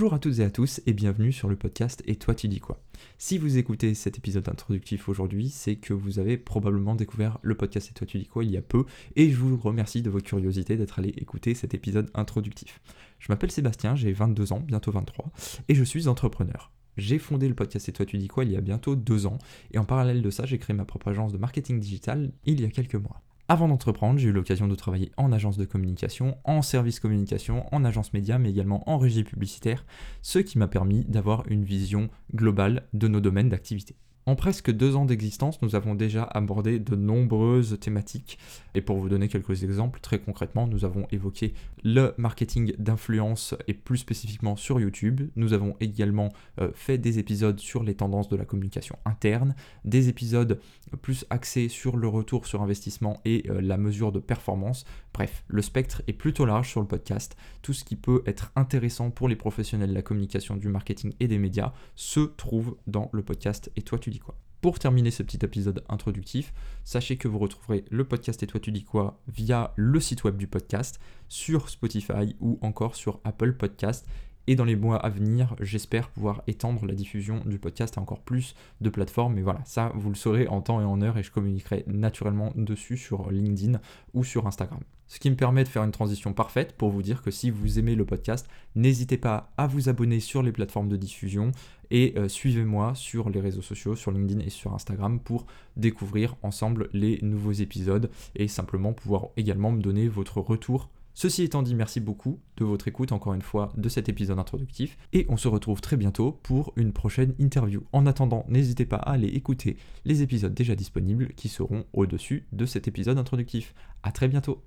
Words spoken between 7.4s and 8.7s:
le podcast Et toi tu dis quoi il y a